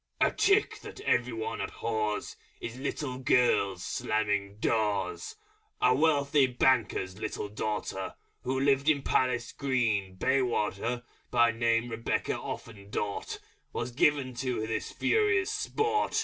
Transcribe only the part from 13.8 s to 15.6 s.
given to this Furious